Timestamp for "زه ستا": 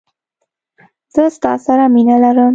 1.13-1.51